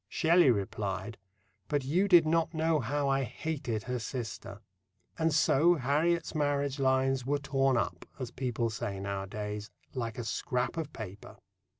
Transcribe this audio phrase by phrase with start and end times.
[0.09, 1.19] Shelley replied:
[1.67, 4.61] "But you did not know how I hated her sister."
[5.19, 10.75] And so Harriet's marriage lines were, torn up, as people say nowadays, like a scrap
[10.75, 11.37] of paper.